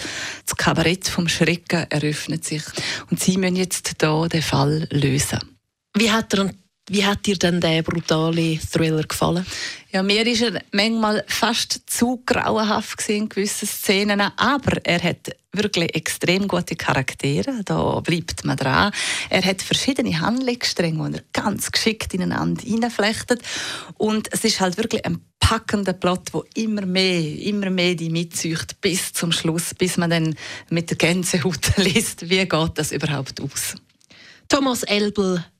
Das 0.45 0.55
Kabarett 0.55 1.07
vom 1.07 1.27
Schrecken 1.27 1.87
eröffnet 1.89 2.45
sich 2.45 2.61
und 3.09 3.19
sie 3.19 3.37
müssen 3.37 3.55
jetzt 3.55 3.95
hier 3.99 4.27
den 4.31 4.43
Fall 4.43 4.87
lösen. 4.91 5.39
Wie 5.95 6.11
hat 6.11 6.31
er 6.35 6.51
wie 6.89 7.05
hat 7.05 7.25
dir 7.25 7.37
denn 7.37 7.61
der 7.61 7.83
brutale 7.83 8.59
Thriller 8.59 9.03
gefallen? 9.03 9.45
Ja, 9.91 10.03
mir 10.03 10.25
ist 10.27 10.41
er 10.41 10.61
manchmal 10.71 11.23
fast 11.27 11.81
zu 11.87 12.21
grauenhaft 12.25 13.07
in 13.09 13.29
gewissen 13.29 13.67
Szenen, 13.67 14.21
aber 14.21 14.85
er 14.85 15.01
hat 15.01 15.35
wirklich 15.51 15.95
extrem 15.95 16.47
gute 16.47 16.75
Charaktere, 16.75 17.61
da 17.65 17.99
bleibt 18.01 18.45
man 18.45 18.57
dran. 18.57 18.91
Er 19.29 19.43
hat 19.43 19.61
verschiedene 19.61 20.19
Handlungsstränge, 20.19 21.09
die 21.09 21.17
er 21.17 21.23
ganz 21.33 21.71
geschickt 21.71 22.13
ineinander 22.13 22.61
hineinflechtet 22.61 23.41
und 23.95 24.31
es 24.31 24.43
ist 24.43 24.59
halt 24.59 24.77
wirklich 24.77 25.05
ein 25.05 25.21
packender 25.39 25.93
Plot, 25.93 26.33
wo 26.33 26.43
immer 26.53 26.85
mehr, 26.85 27.39
immer 27.39 27.71
mehr 27.71 27.95
die 27.95 28.11
mitzieht 28.11 28.79
bis 28.81 29.13
zum 29.13 29.31
Schluss, 29.31 29.73
bis 29.73 29.97
man 29.97 30.11
dann 30.11 30.35
mit 30.69 30.91
der 30.91 30.97
Gänsehaut 30.97 31.71
liest, 31.77 32.29
wie 32.29 32.45
geht 32.45 32.71
das 32.75 32.91
überhaupt 32.91 33.41
aus. 33.41 33.75
Thomas 34.47 34.83
Elbel 34.83 35.43